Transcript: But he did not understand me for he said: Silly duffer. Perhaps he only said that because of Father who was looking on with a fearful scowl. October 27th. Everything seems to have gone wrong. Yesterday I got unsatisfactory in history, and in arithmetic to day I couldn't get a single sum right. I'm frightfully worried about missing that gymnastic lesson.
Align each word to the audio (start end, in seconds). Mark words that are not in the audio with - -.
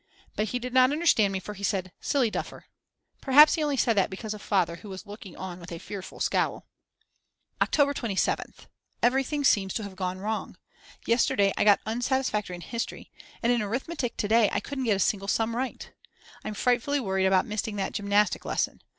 But 0.35 0.47
he 0.49 0.57
did 0.57 0.73
not 0.73 0.91
understand 0.91 1.31
me 1.31 1.39
for 1.39 1.53
he 1.53 1.63
said: 1.63 1.91
Silly 2.01 2.31
duffer. 2.31 2.65
Perhaps 3.21 3.53
he 3.53 3.61
only 3.61 3.77
said 3.77 3.95
that 3.97 4.09
because 4.09 4.33
of 4.33 4.41
Father 4.41 4.77
who 4.77 4.89
was 4.89 5.05
looking 5.05 5.37
on 5.37 5.59
with 5.59 5.71
a 5.71 5.77
fearful 5.77 6.19
scowl. 6.19 6.65
October 7.61 7.93
27th. 7.93 8.65
Everything 9.03 9.43
seems 9.43 9.75
to 9.75 9.83
have 9.83 9.95
gone 9.95 10.17
wrong. 10.17 10.57
Yesterday 11.05 11.53
I 11.55 11.63
got 11.63 11.81
unsatisfactory 11.85 12.55
in 12.55 12.61
history, 12.61 13.11
and 13.43 13.51
in 13.51 13.61
arithmetic 13.61 14.17
to 14.17 14.27
day 14.27 14.49
I 14.51 14.59
couldn't 14.59 14.85
get 14.85 14.95
a 14.97 14.99
single 14.99 15.27
sum 15.27 15.55
right. 15.55 15.91
I'm 16.43 16.55
frightfully 16.55 16.99
worried 16.99 17.27
about 17.27 17.45
missing 17.45 17.75
that 17.75 17.93
gymnastic 17.93 18.43
lesson. 18.43 18.81